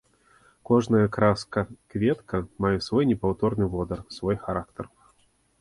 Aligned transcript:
Кожная 0.69 1.05
краска-кветка 1.17 2.37
мае 2.65 2.73
свой 2.89 3.03
непаўторны 3.13 3.65
водар, 3.75 4.03
свой 4.17 4.35
характар. 4.47 4.85